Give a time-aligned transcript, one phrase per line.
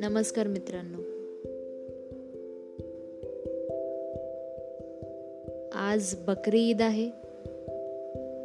[0.00, 0.98] नमस्कार मित्रांनो.
[5.72, 7.10] आज बकरी ईद आहे.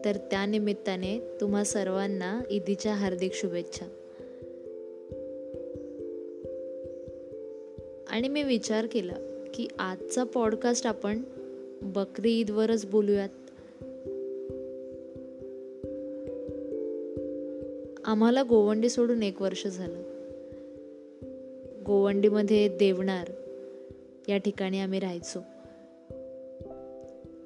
[0.05, 3.85] तर त्यानिमित्ताने तुम्हा सर्वांना ईदीच्या हार्दिक शुभेच्छा.
[8.09, 11.21] आणि मी विचार केला की आजचा पॉडकास्ट आपण
[11.81, 13.29] बकरी ईदवरच बोलूयात.
[18.05, 20.14] आम्हाला गोवंडी सोडून एक वर्ष झालं.
[21.87, 23.27] गोवंडीमध्ये देवणार
[24.27, 25.39] या ठिकाणी आम्ही राहायचो.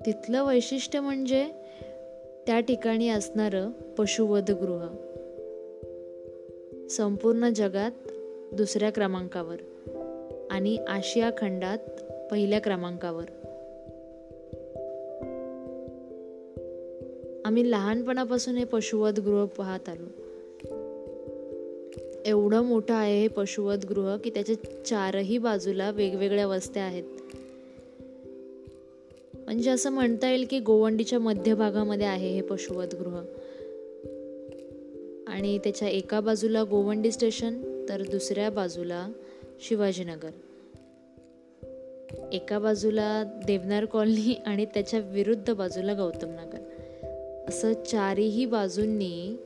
[0.05, 1.51] तिथलं वैशिष्ट्य म्हणजे
[2.47, 4.87] त्या ठिकाणी असणारं पशुवधगृह.
[6.87, 7.91] संपूर्ण जगात
[8.53, 9.55] दुसऱ्या क्रमांकावर
[10.51, 11.77] आणि आशिया खंडात
[12.31, 13.23] पहिल्या क्रमांकावर.
[17.45, 20.18] आम्ही लहानपणापासून हे पशुवधगृह पाहत आलो.
[22.25, 27.03] एवढं मोठं आहे हे पशुवधगृह की त्याच्या चारही बाजूला वेगवेगळ्या वस्त्या आहेत.
[29.35, 33.19] म्हणजे असं म्हणता येईल की गोवंडीच्या मध्यभागामध्ये आहे हे पशुवधगृह
[35.27, 39.09] आणि त्याच्या एका बाजूला गोवंडी स्टेशन तर दुसऱ्या बाजूला
[39.59, 40.29] शिवाजीनगर.
[42.31, 46.59] एका बाजूला देवनार कॉलनी आणि त्याच्या विरुद्ध बाजूला गौतम नगर.
[47.47, 49.37] असं चारही बाजूंनी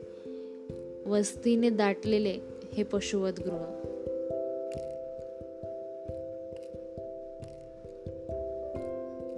[1.06, 3.64] वस्तीने दाटलेले हे पशुवधगृह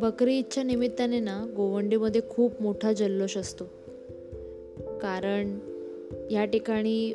[0.00, 3.64] बकरी ईदच्या निमित्ताने ना गोवंडीमध्ये खूप मोठा जल्लोष असतो.
[4.78, 5.58] कारण
[6.30, 7.14] या ठिकाणी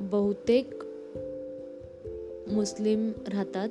[0.00, 0.84] बहुतेक
[2.48, 3.68] मुस्लिम राहतात.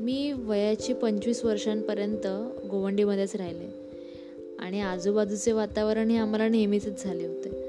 [0.00, 2.26] मी वयाची पंचवीस वर्षांपर्यंत
[2.70, 3.84] गोवंडीमध्येच राहिले.
[4.58, 7.63] आणि आजूबाजूचे वातावरण हे आम्हाला नेहमीच झाले होते.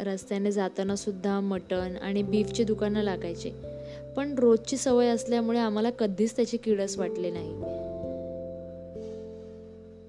[0.00, 3.52] रस्त्याने जाताना सुद्धा मटण आणि बीफची दुकानं लागायचे.
[4.16, 7.84] पण रोजची सवय असल्यामुळे आम्हाला कधीच त्याची किडस वाटली नाही.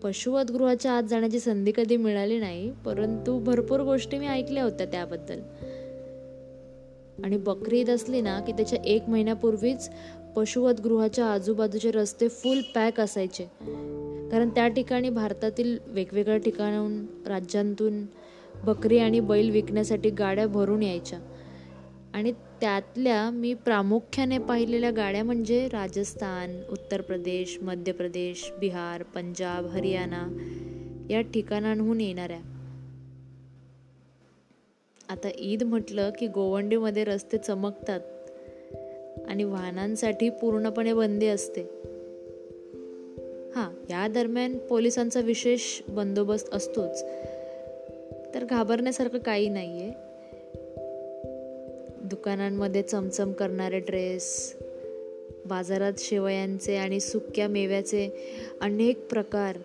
[0.03, 5.39] पशुवधगृहाच्या आत जाण्याची संधी कधी मिळाली नाही परंतु भरपूर गोष्टी मी ऐकल्या होत्या त्याबद्दल.
[7.23, 9.89] आणि बकरी ईद असली ना की त्याच्या एक महिन्यापूर्वीच
[10.35, 13.43] पशुवधगृहाच्या आजूबाजूचे रस्ते फुल पॅक असायचे.
[14.31, 18.05] कारण त्या ठिकाणी भारतातील वेगवेगळ्या ठिकाणाहून राज्यांतून
[18.65, 21.19] बकरी आणि बैल विकण्यासाठी गाड्या भरून यायच्या.
[22.13, 30.27] आणि त्यातल्या मी प्रामुख्याने पाहिलेल्या गाड्या म्हणजे राजस्थान उत्तर प्रदेश मध्य प्रदेश बिहार पंजाब हरियाणा
[31.09, 32.39] या ठिकाणांहून येणाऱ्या.
[35.09, 37.99] आता ईद म्हटलं की गोवंडीमध्ये रस्ते चमकतात
[39.27, 41.61] आणि वाहनांसाठी पूर्णपणे बंदी असते.
[43.55, 47.05] हां या दरम्यान पोलिसांचा विशेष बंदोबस्त असतोच.
[48.35, 49.93] तर घाबरण्यासारखं काही नाही आहे
[52.03, 54.55] दुकानांमध्ये चमचम करणारे ड्रेस
[55.45, 58.09] बाजारात शेवयांचे आणि सुक्या मेव्याचे
[58.61, 59.57] अनेक प्रकार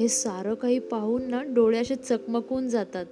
[0.00, 3.06] हे सारं काही पाहून ना डोळ्याशी चकमकून जातात.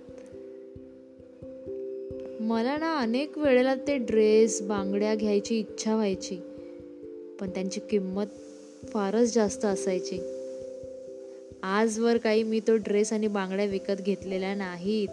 [2.40, 6.36] मला ना अनेक वेळेला ते ड्रेस बांगड्या घ्यायची इच्छा व्हायची
[7.40, 8.26] पण त्यांची किंमत
[8.88, 10.41] फारच जास्त असायची.
[11.62, 15.08] आजवर काही मी तो ड्रेस आणि बांगड्या विकत घेतलेल्या नाहीत.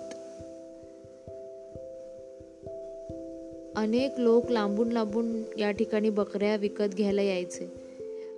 [3.76, 7.72] अनेक लोक लांबून लांबून या ठिकाणी बकऱ्या विकत घ्यायला यायचे.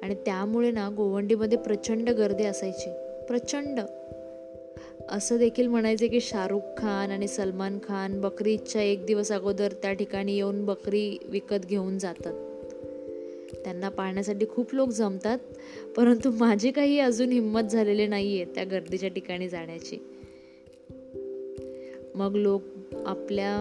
[0.04, 2.90] आणि त्यामुळे ना गोवंडीमध्ये प्रचंड गर्दी असायची.
[3.28, 3.80] प्रचंड.
[5.10, 10.36] असं देखील म्हणायचे की शाहरुख खान आणि सलमान खान बकरीच्या एक दिवस अगोदर त्या ठिकाणी
[10.36, 12.51] येऊन बकरी विकत घेऊन जातात.
[13.72, 15.38] त्यांना पाहण्यासाठी खूप लोक जमतात
[15.98, 19.98] परंतु माझी काही अजून हिंमत झालेली नाही आहे त्या गर्दीच्या ठिकाणी जाण्याची.
[22.16, 22.64] मग लोक
[23.06, 23.54] आपल्या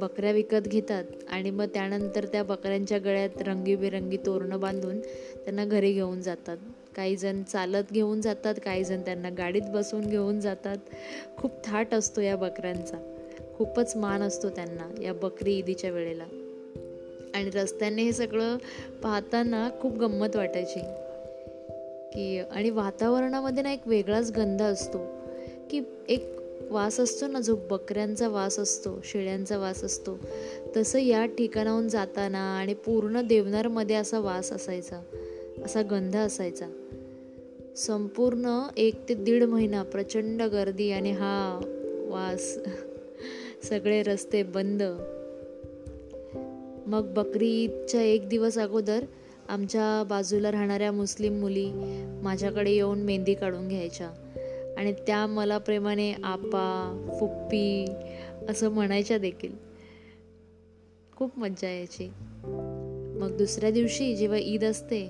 [0.00, 6.20] बकऱ्या विकत घेतात आणि मग त्यानंतर त्या बकऱ्यांच्या गळ्यात रंगीबेरंगी तोरणं बांधून त्यांना घरी घेऊन
[6.20, 6.56] जातात.
[6.96, 10.76] काही जण चालत घेऊन जातात काही जण त्यांना गाडीत बसून घेऊन जातात.
[11.36, 12.98] खूप थाट असतो या बकऱ्यांचा.
[13.54, 16.24] खूपच मान असतो त्यांना या बकरी ईदीच्या वेळेला.
[17.36, 18.56] आणि रस्त्याने हे सगळं
[19.02, 20.80] पाहताना खूप गंमत वाटायची.
[22.12, 24.98] की आणि वातावरणामध्ये ना एक वेगळाच गंध असतो.
[25.70, 26.36] की एक
[26.70, 30.18] वास असतो ना जो बकऱ्यांचा वास असतो शेळ्यांचा वास असतो
[30.76, 35.02] तसं या ठिकाणाहून जाताना आणि पूर्ण देवनारमध्ये असा वास असायचा.
[35.64, 36.66] असा गंध असायचा.
[37.76, 41.60] संपूर्ण एक ते दीड महिना प्रचंड गर्दी आणि हा
[42.08, 42.58] वास
[43.68, 44.82] सगळे रस्ते बंद.
[46.86, 49.04] मग बकरी ईदच्या एक दिवस अगोदर
[49.48, 51.70] आमच्या बाजूला राहणाऱ्या मुस्लिम मुली
[52.22, 54.10] माझ्याकडे येऊन मेहंदी काढून घ्यायच्या.
[54.76, 57.86] आणि त्या मला प्रेमाने आपा फुप्पी
[58.48, 59.52] असं म्हणायच्या देखील.
[61.16, 62.12] खूप मज्जा यायची.
[63.20, 65.08] मग दुसऱ्या दिवशी जेव्हा ईद असते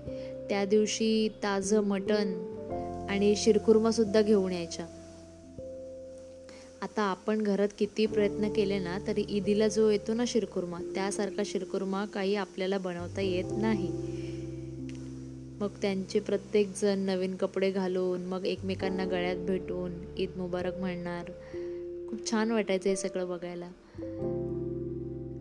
[0.48, 2.34] त्या दिवशी ताजं मटण
[3.10, 4.86] आणि शिरखुर्मासुद्धा घेऊन यायच्या.
[6.86, 12.04] आता आपण घरात किती प्रयत्न केले ना तरी ईदीला जो येतो ना शिरकुर्मा त्यासारखा शिरकुर्मा
[12.04, 13.88] काही आपल्याला बनवता येत नाही.
[15.60, 21.24] मग त्यांचे प्रत्येक जण नवीन कपडे घालून मग एकमेकांना गळ्यात भेटून ईद मुबारक म्हणणार.
[22.10, 23.70] खूप छान वाटायचं हे सगळं बघायला.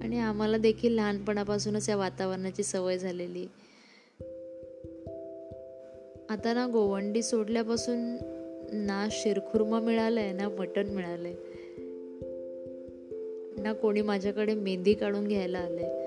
[0.03, 3.45] आणि आम्हाला देखील लहानपणापासूनच या वातावरणाची सवय झालेली.
[6.29, 8.17] आता ना गोवंडी सोडल्यापासून
[8.73, 11.55] ना शिरखुर्मा मिळालाय ना मटण मिळालं आहे
[13.61, 16.05] ना कोणी माझ्याकडे मेहंदी काढून घ्यायला आलंय.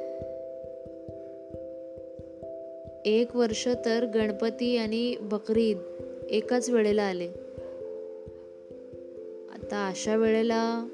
[3.04, 5.78] एक वर्ष तर गणपती आणि बकरीद
[6.30, 7.28] एकाच वेळेला आले.
[9.54, 10.86] आता अशा वेळेला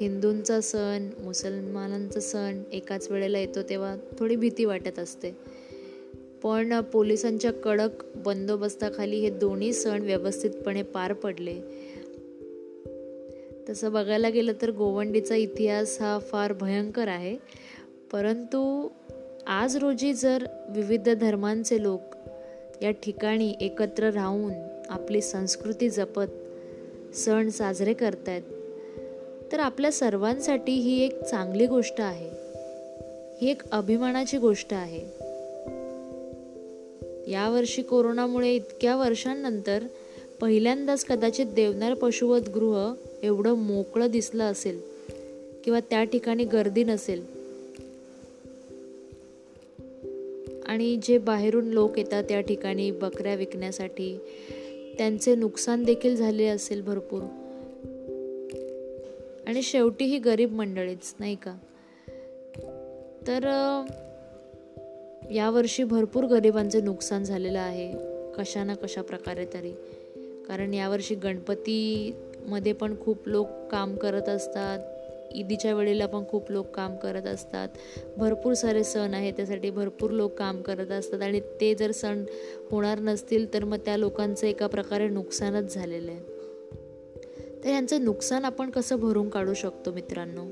[0.00, 5.30] हिंदूंचा सण मुसलमानांचा सण एकाच वेळेला येतो तेव्हा थोडी भीती वाटत असते.
[6.46, 11.60] पण पोलिसांच्या कडक बंदोबस्ताखाली हे दोन्ही सण व्यवस्थितपणे पार पडले.
[13.68, 17.36] तसं बघायला गेलं तर गोवंडीचा इतिहास हा फार भयंकर आहे.
[18.12, 18.88] परंतु
[19.46, 22.00] आज रोजी जर विविध धर्मांचे लोक
[22.82, 24.52] या ठिकाणी एकत्र राहून
[24.88, 26.30] आपली संस्कृती जपत
[27.14, 28.42] सण साजरे करतायत
[29.52, 32.30] तर आपल्या सर्वांसाठी ही एक चांगली गोष्ट आहे.
[33.40, 35.25] ही एक अभिमानाची गोष्ट आहे.
[37.26, 39.84] यावर्षी कोरोनामुळे इतक्या वर्षांनंतर
[40.40, 44.80] पहिल्यांदाच कदाचित देवनार पशुवध गृह एवढं मोकळं दिसलं असेल
[45.64, 47.36] किंवा त्या ठिकाणी गर्दी नसेल.
[50.66, 54.18] आणि जे बाहेरून लोक येतात त्या ठिकाणी बकऱ्या विकण्यासाठी
[54.98, 57.22] त्यांचे नुकसान देखील झाले असेल भरपूर.
[59.46, 61.56] आणि शेवटी ही गरीब मंडळीच नाही का?
[63.26, 63.40] तर
[65.30, 67.94] यावर्षी भरपूर गरिबांचे नुकसान झालेलं आहे.
[68.38, 69.72] कशा ना कशा प्रकारे तरी.
[70.48, 74.78] कारण यावर्षी गणपतीमध्ये पण खूप लोक काम करत असतात.
[75.34, 77.68] ईदीच्या वेळेला पण खूप लोक काम करत असतात.
[78.16, 81.22] भरपूर सारे सण आहेत त्यासाठी भरपूर लोक काम करत असतात.
[81.22, 82.24] आणि ते जर सण
[82.70, 86.20] होणार नसतील तर मग त्या लोकांचं एका प्रकारे नुकसानच झालेलं आहे.
[87.64, 90.46] तर यांचं नुकसान आपण कसं भरून काढू शकतो मित्रांनो?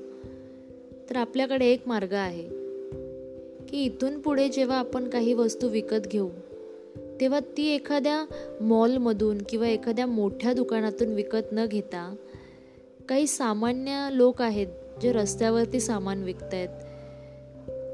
[1.10, 2.63] तर आपल्याकडे एक मार्ग आहे.
[3.68, 6.28] की इथून पुढे जेव्हा आपण काही वस्तू विकत घेऊ
[7.20, 8.24] तेव्हा ती एखाद्या
[8.60, 12.14] मॉलमधून किंवा एखाद्या मोठ्या दुकानातून विकत न घेता
[13.08, 14.66] काही सामान्य लोक आहेत
[15.02, 16.68] जे रस्त्यावरती सामान विकत आहेत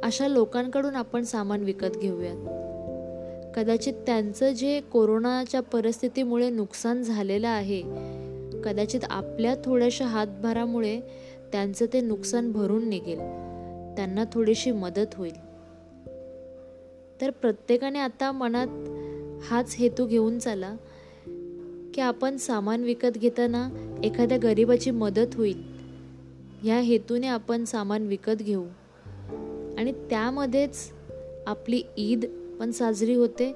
[0.03, 2.37] अशा लोकांकडून आपण सामान विकत घेऊयात.
[3.57, 7.83] कदाचित त्यांचं जे कोरोनाच्या परिस्थितीमुळे नुकसान झालेलं आहे
[8.65, 11.01] कदाचित आपल्या थोड्याशा हातभारामुळे
[11.53, 13.19] त्यांचं ते नुकसान भरून निघेल.
[13.97, 15.50] त्यांना थोडीशी मदत होईल.
[17.21, 18.69] तर प्रत्येकाने आता मनात
[19.43, 20.77] हाच हेतू घेऊन चाला
[21.95, 23.69] की आपण सामान विकत घेताना
[24.05, 25.63] एखाद्या गरिबाची मदत होईल.
[26.63, 28.65] ह्या हेतूने आपण सामान विकत घेऊ.
[29.79, 30.93] आणि त्यामध्येच
[31.47, 32.25] आपली ईद
[32.61, 33.55] पण साजरी होते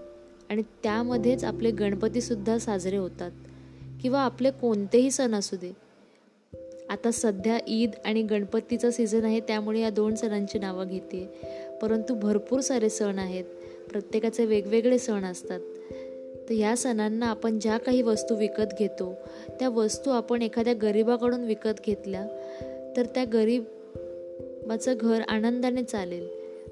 [0.51, 3.31] आणि त्यामध्येच आपले गणपतीसुद्धा साजरे होतात.
[4.03, 5.73] किंवा आपले कोणतेही सण असू दे.
[6.91, 11.29] आता सध्या ईद आणि गणपतीचा सीझन आहे त्यामुळे या दोन सणांची नावं घेते.
[11.85, 13.45] परंतु भरपूर सारे सण आहेत.
[13.91, 15.61] प्रत्येकाचे वेगवेगळे सण असतात.
[16.49, 19.15] तर ह्या सणांना आपण ज्या काही वस्तू विकत घेतो
[19.59, 22.27] त्या वस्तू आपण एखाद्या गरिबाकडून विकत घेतल्या
[22.97, 26.29] तर त्या गरीबाचं घर आनंदाने चालेल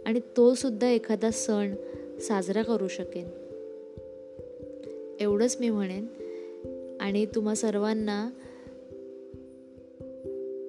[0.06, 1.74] आणि तो सुद्धा एखादा सण
[2.20, 3.28] साजरा करू शकेन.
[5.20, 6.06] एवढंच मी म्हणेन.
[7.00, 8.30] आणि तुम्हा सर्वांना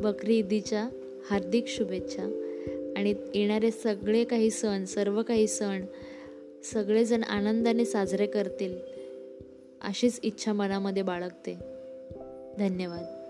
[0.02, 0.90] बकरी ईदीच्या
[1.30, 2.52] हार्दिक शुभेच्छा.
[2.98, 5.86] आणि येणारे सगळे काही सण सर्व काही सण
[6.64, 8.78] सगळेजण आनंदाने साजरे करतील
[9.82, 11.54] अशीच इच्छा मनामध्ये बाळगते.
[12.58, 13.23] धन्यवाद.